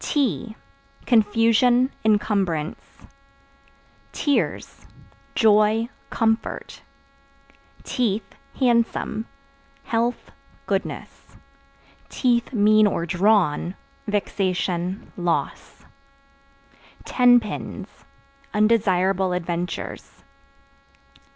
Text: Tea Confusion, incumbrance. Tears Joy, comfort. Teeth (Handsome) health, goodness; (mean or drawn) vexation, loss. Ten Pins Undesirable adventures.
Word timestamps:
Tea 0.03 0.55
Confusion, 1.05 1.91
incumbrance. 2.03 2.83
Tears 4.11 4.87
Joy, 5.35 5.89
comfort. 6.09 6.81
Teeth 7.83 8.25
(Handsome) 8.59 9.27
health, 9.83 10.31
goodness; 10.65 11.37
(mean 12.51 12.87
or 12.87 13.05
drawn) 13.05 13.75
vexation, 14.07 15.11
loss. 15.17 15.85
Ten 17.05 17.39
Pins 17.39 17.87
Undesirable 18.55 19.33
adventures. 19.33 20.23